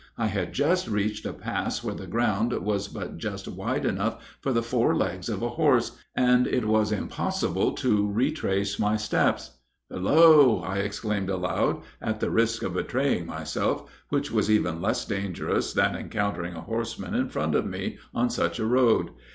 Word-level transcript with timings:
I 0.17 0.25
had 0.25 0.51
just 0.53 0.87
reached 0.87 1.27
a 1.27 1.31
pass 1.31 1.83
where 1.83 1.93
the 1.93 2.07
ground 2.07 2.53
was 2.53 2.87
but 2.87 3.19
just 3.19 3.47
wide 3.47 3.85
enough 3.85 4.35
for 4.41 4.51
the 4.51 4.63
four 4.63 4.95
legs 4.95 5.29
of 5.29 5.43
a 5.43 5.49
horse, 5.49 5.95
and 6.15 6.47
it 6.47 6.65
was 6.65 6.91
impossible 6.91 7.73
to 7.73 8.11
retrace 8.11 8.79
my 8.79 8.97
steps." 8.97 9.59
"'Hallo!' 9.91 10.61
I 10.63 10.77
exclaimed 10.77 11.29
aloud, 11.29 11.83
at 12.01 12.19
the 12.19 12.31
risk 12.31 12.63
of 12.63 12.73
betraying 12.73 13.27
myself, 13.27 13.83
which 14.09 14.31
was 14.31 14.49
even 14.49 14.81
less 14.81 15.05
dangerous 15.05 15.71
than 15.71 15.95
encountering 15.95 16.55
a 16.55 16.61
horseman 16.61 17.13
in 17.13 17.29
front 17.29 17.53
of 17.53 17.67
me 17.67 17.99
on 18.11 18.31
such 18.31 18.57
a 18.57 18.65
road. 18.65 19.11